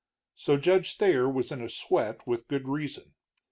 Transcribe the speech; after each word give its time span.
So 0.33 0.57
Judge 0.57 0.97
Thayer 0.97 1.29
was 1.29 1.51
in 1.51 1.61
a 1.61 1.69
sweat 1.69 2.25
with 2.25 2.47
good 2.47 2.67
reason. 2.67 3.13